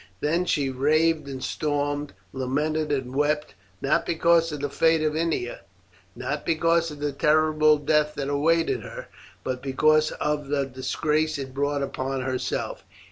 Then 0.19 0.45
she 0.45 0.71
raved 0.71 1.27
and 1.27 1.43
stormed, 1.43 2.13
lamented 2.33 2.91
and 2.91 3.15
wept, 3.15 3.53
not 3.83 4.03
because 4.03 4.51
of 4.51 4.59
the 4.61 4.67
fate 4.67 5.03
of 5.03 5.13
Ennia, 5.15 5.59
not 6.15 6.43
because 6.43 6.89
of 6.89 6.97
the 6.99 7.11
terrible 7.11 7.77
death 7.77 8.15
that 8.15 8.27
awaited 8.27 8.81
her, 8.81 9.09
but 9.43 9.61
because 9.61 10.09
of 10.13 10.47
the 10.47 10.65
disgrace 10.65 11.37
it 11.37 11.53
brought 11.53 11.83
upon 11.83 12.21
herself. 12.21 12.83